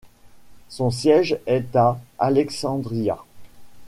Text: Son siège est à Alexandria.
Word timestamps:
Son 0.67 0.89
siège 0.89 1.37
est 1.45 1.75
à 1.75 1.99
Alexandria. 2.17 3.23